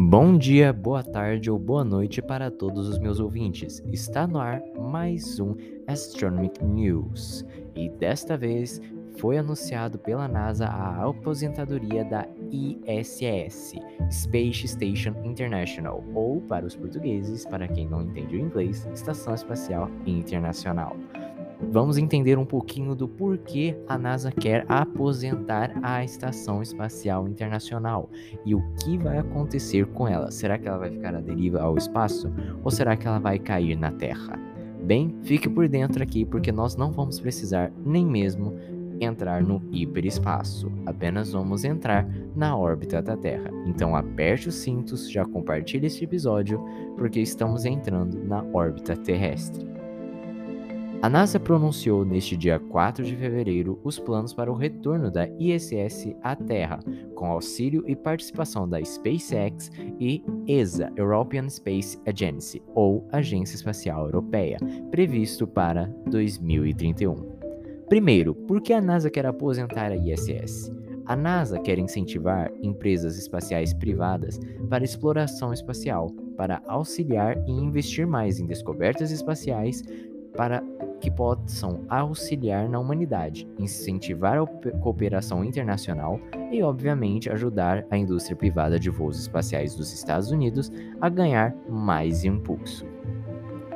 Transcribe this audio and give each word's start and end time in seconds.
Bom 0.00 0.38
dia, 0.38 0.72
boa 0.72 1.02
tarde 1.02 1.50
ou 1.50 1.58
boa 1.58 1.84
noite 1.84 2.22
para 2.22 2.52
todos 2.52 2.86
os 2.86 3.00
meus 3.00 3.18
ouvintes. 3.18 3.82
Está 3.92 4.28
no 4.28 4.38
ar 4.38 4.62
mais 4.78 5.40
um 5.40 5.56
Astronomic 5.88 6.64
News 6.64 7.44
e 7.74 7.88
desta 7.88 8.36
vez 8.36 8.80
foi 9.18 9.38
anunciado 9.38 9.98
pela 9.98 10.28
NASA 10.28 10.66
a 10.66 11.04
aposentadoria 11.04 12.04
da 12.04 12.28
ISS, 12.48 13.72
Space 14.08 14.68
Station 14.68 15.14
International, 15.24 16.04
ou 16.14 16.40
para 16.42 16.64
os 16.64 16.76
portugueses, 16.76 17.44
para 17.44 17.66
quem 17.66 17.88
não 17.88 18.02
entende 18.02 18.36
o 18.36 18.40
inglês, 18.40 18.86
Estação 18.94 19.34
Espacial 19.34 19.90
Internacional 20.06 20.96
vamos 21.60 21.98
entender 21.98 22.38
um 22.38 22.44
pouquinho 22.44 22.94
do 22.94 23.08
porquê 23.08 23.76
a 23.88 23.98
NASA 23.98 24.30
quer 24.30 24.64
aposentar 24.68 25.72
a 25.82 26.04
Estação 26.04 26.62
Espacial 26.62 27.28
Internacional 27.28 28.08
e 28.44 28.54
o 28.54 28.62
que 28.76 28.96
vai 28.96 29.18
acontecer 29.18 29.86
com 29.86 30.06
ela. 30.06 30.30
Será 30.30 30.58
que 30.58 30.68
ela 30.68 30.78
vai 30.78 30.90
ficar 30.90 31.14
à 31.14 31.20
deriva 31.20 31.60
ao 31.60 31.76
espaço 31.76 32.32
ou 32.62 32.70
será 32.70 32.96
que 32.96 33.06
ela 33.06 33.18
vai 33.18 33.38
cair 33.38 33.76
na 33.76 33.90
Terra? 33.90 34.38
Bem, 34.82 35.14
fique 35.22 35.48
por 35.48 35.68
dentro 35.68 36.02
aqui 36.02 36.24
porque 36.24 36.52
nós 36.52 36.76
não 36.76 36.92
vamos 36.92 37.20
precisar 37.20 37.72
nem 37.84 38.06
mesmo 38.06 38.54
entrar 39.00 39.42
no 39.42 39.62
hiperespaço, 39.70 40.72
apenas 40.86 41.32
vamos 41.32 41.64
entrar 41.64 42.08
na 42.34 42.56
órbita 42.56 43.00
da 43.00 43.16
Terra. 43.16 43.50
Então 43.66 43.94
aperte 43.94 44.48
os 44.48 44.56
cintos, 44.56 45.10
já 45.10 45.24
compartilhe 45.24 45.86
este 45.86 46.04
episódio 46.04 46.60
porque 46.96 47.20
estamos 47.20 47.64
entrando 47.64 48.18
na 48.24 48.42
órbita 48.52 48.96
terrestre. 48.96 49.77
A 51.00 51.08
NASA 51.08 51.38
pronunciou 51.38 52.04
neste 52.04 52.36
dia 52.36 52.58
4 52.58 53.04
de 53.04 53.14
fevereiro 53.14 53.78
os 53.84 54.00
planos 54.00 54.34
para 54.34 54.50
o 54.50 54.54
retorno 54.56 55.12
da 55.12 55.28
ISS 55.38 56.12
à 56.22 56.34
Terra, 56.34 56.80
com 57.14 57.26
auxílio 57.26 57.84
e 57.86 57.94
participação 57.94 58.68
da 58.68 58.82
SpaceX 58.84 59.70
e 60.00 60.24
ESA, 60.48 60.90
European 60.96 61.48
Space 61.48 62.00
Agency, 62.04 62.60
ou 62.74 63.06
Agência 63.12 63.54
Espacial 63.54 64.06
Europeia, 64.06 64.58
previsto 64.90 65.46
para 65.46 65.86
2031. 66.06 67.14
Primeiro, 67.88 68.34
por 68.34 68.60
que 68.60 68.72
a 68.72 68.80
NASA 68.80 69.08
quer 69.08 69.24
aposentar 69.24 69.92
a 69.92 69.96
ISS? 69.96 70.72
A 71.06 71.14
NASA 71.14 71.60
quer 71.60 71.78
incentivar 71.78 72.50
empresas 72.60 73.16
espaciais 73.16 73.72
privadas 73.72 74.38
para 74.68 74.84
exploração 74.84 75.52
espacial, 75.52 76.10
para 76.36 76.60
auxiliar 76.66 77.38
e 77.46 77.52
investir 77.52 78.04
mais 78.04 78.40
em 78.40 78.46
descobertas 78.46 79.12
espaciais 79.12 79.82
para 80.36 80.62
que 81.00 81.10
possam 81.10 81.84
auxiliar 81.88 82.68
na 82.68 82.78
humanidade, 82.78 83.48
incentivar 83.58 84.38
a 84.38 84.46
cooperação 84.78 85.44
internacional 85.44 86.20
e, 86.50 86.62
obviamente, 86.62 87.30
ajudar 87.30 87.86
a 87.90 87.96
indústria 87.96 88.36
privada 88.36 88.78
de 88.78 88.90
voos 88.90 89.18
espaciais 89.18 89.74
dos 89.74 89.92
Estados 89.92 90.30
Unidos 90.30 90.70
a 91.00 91.08
ganhar 91.08 91.54
mais 91.68 92.24
impulso. 92.24 92.86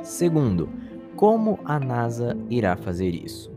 Segundo, 0.01 0.69
como 1.15 1.59
a 1.63 1.79
NASA 1.79 2.35
irá 2.49 2.75
fazer 2.75 3.15
isso? 3.15 3.53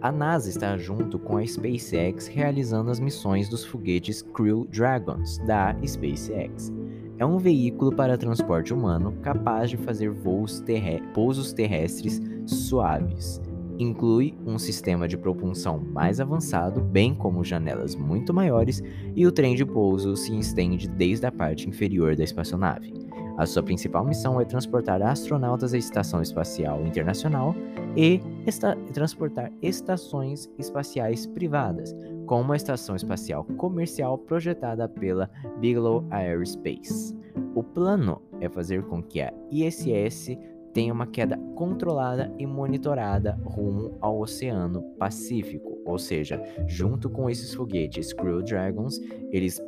A 0.00 0.12
NASA 0.12 0.48
está 0.48 0.76
junto 0.76 1.18
com 1.18 1.38
a 1.38 1.44
SpaceX 1.44 2.28
realizando 2.28 2.88
as 2.88 3.00
missões 3.00 3.48
dos 3.48 3.64
foguetes 3.64 4.22
Crew 4.22 4.64
Dragons 4.70 5.38
da 5.38 5.74
SpaceX. 5.84 6.72
É 7.18 7.26
um 7.26 7.36
veículo 7.36 7.92
para 7.92 8.16
transporte 8.16 8.72
humano 8.72 9.12
capaz 9.22 9.70
de 9.70 9.76
fazer 9.76 10.08
voos 10.08 10.60
terre 10.60 11.02
pousos 11.12 11.52
terrestres 11.52 12.22
suaves. 12.46 13.40
Inclui 13.76 14.36
um 14.46 14.56
sistema 14.56 15.08
de 15.08 15.16
propulsão 15.16 15.80
mais 15.80 16.20
avançado, 16.20 16.80
bem 16.80 17.12
como 17.12 17.44
janelas 17.44 17.96
muito 17.96 18.32
maiores, 18.32 18.80
e 19.16 19.26
o 19.26 19.32
trem 19.32 19.56
de 19.56 19.64
pouso 19.64 20.16
se 20.16 20.36
estende 20.38 20.88
desde 20.88 21.26
a 21.26 21.32
parte 21.32 21.68
inferior 21.68 22.14
da 22.14 22.22
espaçonave. 22.22 23.07
A 23.38 23.46
sua 23.46 23.62
principal 23.62 24.04
missão 24.04 24.40
é 24.40 24.44
transportar 24.44 25.00
astronautas 25.00 25.72
à 25.72 25.78
Estação 25.78 26.20
Espacial 26.20 26.84
Internacional 26.84 27.54
e 27.96 28.20
esta 28.44 28.74
transportar 28.92 29.52
estações 29.62 30.50
espaciais 30.58 31.24
privadas, 31.24 31.94
como 32.26 32.52
a 32.52 32.56
estação 32.56 32.96
espacial 32.96 33.44
comercial 33.56 34.18
projetada 34.18 34.88
pela 34.88 35.30
Bigelow 35.60 36.04
Aerospace. 36.10 37.16
O 37.54 37.62
plano 37.62 38.20
é 38.40 38.48
fazer 38.48 38.82
com 38.82 39.00
que 39.00 39.20
a 39.20 39.32
ISS 39.52 40.36
tem 40.72 40.90
uma 40.90 41.06
queda 41.06 41.38
controlada 41.54 42.34
e 42.38 42.44
monitorada 42.46 43.38
rumo 43.44 43.96
ao 44.00 44.20
Oceano 44.20 44.82
Pacífico, 44.98 45.78
ou 45.86 45.96
seja, 45.96 46.42
junto 46.66 47.08
com 47.08 47.30
esses 47.30 47.54
foguetes 47.54 48.12
Crew 48.12 48.42
Dragons, 48.42 49.00
eles 49.30 49.62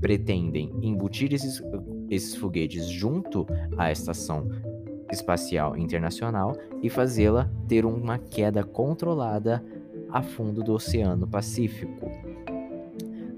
pretendem 0.00 0.72
embutir 0.82 1.32
esses, 1.32 1.62
esses 2.10 2.34
foguetes 2.34 2.86
junto 2.88 3.46
à 3.78 3.90
Estação 3.90 4.48
Espacial 5.10 5.76
Internacional 5.76 6.56
e 6.82 6.90
fazê-la 6.90 7.50
ter 7.66 7.86
uma 7.86 8.18
queda 8.18 8.62
controlada 8.62 9.64
a 10.10 10.22
fundo 10.22 10.62
do 10.62 10.72
Oceano 10.72 11.26
Pacífico. 11.26 12.10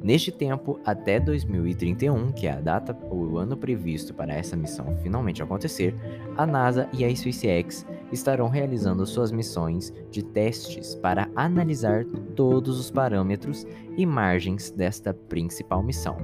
Neste 0.03 0.33
tempo, 0.33 0.81
até 0.85 1.21
2031, 1.21 2.33
que 2.33 2.49
é 2.49 2.53
a 2.53 2.61
data 2.61 2.97
ou 3.09 3.19
o 3.19 3.39
ano 3.39 3.57
previsto 3.57 4.13
para 4.13 4.35
essa 4.35 4.57
missão 4.57 4.97
finalmente 4.97 5.43
acontecer, 5.43 5.95
a 6.37 6.45
NASA 6.45 6.89
e 6.93 7.05
a 7.05 7.15
SpaceX 7.15 7.87
estarão 8.11 8.49
realizando 8.49 9.07
suas 9.07 9.31
missões 9.31 9.95
de 10.11 10.25
testes 10.25 10.97
para 10.97 11.31
analisar 11.37 12.05
todos 12.35 12.81
os 12.81 12.91
parâmetros 12.91 13.65
e 13.97 14.05
margens 14.05 14.71
desta 14.71 15.15
principal 15.15 15.83
missão. 15.85 16.17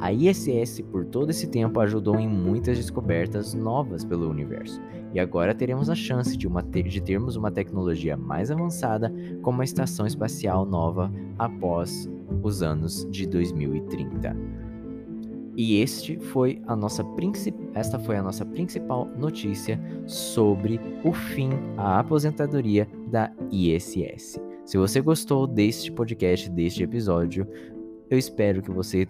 A 0.00 0.10
ISS, 0.12 0.80
por 0.90 1.04
todo 1.04 1.28
esse 1.28 1.46
tempo, 1.46 1.78
ajudou 1.78 2.18
em 2.18 2.26
muitas 2.26 2.78
descobertas 2.78 3.52
novas 3.52 4.02
pelo 4.02 4.30
universo, 4.30 4.80
e 5.12 5.20
agora 5.20 5.54
teremos 5.54 5.90
a 5.90 5.94
chance 5.94 6.36
de, 6.36 6.46
uma 6.46 6.62
de 6.62 7.02
termos 7.02 7.36
uma 7.36 7.50
tecnologia 7.50 8.16
mais 8.16 8.50
avançada 8.50 9.12
como 9.42 9.58
uma 9.58 9.64
estação 9.64 10.06
espacial 10.06 10.64
nova 10.64 11.12
após 11.38 12.08
os 12.42 12.62
anos 12.62 13.06
de 13.10 13.26
2030. 13.26 14.34
E 15.56 15.82
este 15.82 16.18
foi 16.18 16.62
a 16.66 16.74
nossa 16.74 17.04
esta 17.74 17.98
foi 17.98 18.16
a 18.16 18.22
nossa 18.22 18.46
principal 18.46 19.06
notícia 19.18 19.78
sobre 20.06 20.80
o 21.04 21.12
fim, 21.12 21.50
a 21.76 21.98
aposentadoria 21.98 22.88
da 23.08 23.30
ISS. 23.50 24.40
Se 24.64 24.78
você 24.78 25.02
gostou 25.02 25.46
deste 25.46 25.92
podcast, 25.92 26.48
deste 26.48 26.82
episódio, 26.82 27.46
eu 28.08 28.16
espero 28.16 28.62
que 28.62 28.70
você 28.70 29.06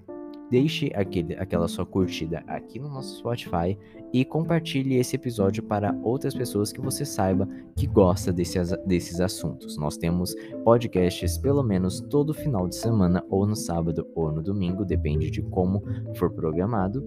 deixe 0.50 0.90
aquele, 0.94 1.34
aquela 1.34 1.68
sua 1.68 1.86
curtida 1.86 2.42
aqui 2.46 2.78
no 2.78 2.88
nosso 2.88 3.18
Spotify 3.18 3.78
e 4.12 4.24
compartilhe 4.24 4.96
esse 4.96 5.14
episódio 5.14 5.62
para 5.62 5.96
outras 6.02 6.34
pessoas 6.34 6.72
que 6.72 6.80
você 6.80 7.04
saiba 7.04 7.48
que 7.76 7.86
gosta 7.86 8.32
desses, 8.32 8.72
desses 8.84 9.20
assuntos. 9.20 9.76
Nós 9.76 9.96
temos 9.96 10.34
podcasts 10.64 11.38
pelo 11.38 11.62
menos 11.62 12.00
todo 12.00 12.34
final 12.34 12.68
de 12.68 12.74
semana, 12.74 13.24
ou 13.30 13.46
no 13.46 13.54
sábado 13.54 14.06
ou 14.14 14.32
no 14.32 14.42
domingo, 14.42 14.84
depende 14.84 15.30
de 15.30 15.40
como 15.42 15.82
for 16.16 16.30
programado. 16.30 17.04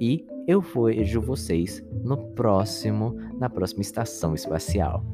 E 0.00 0.24
eu 0.46 0.60
vejo 0.60 1.20
vocês 1.20 1.84
no 2.02 2.16
próximo, 2.30 3.14
na 3.38 3.50
próxima 3.50 3.82
estação 3.82 4.34
espacial. 4.34 5.04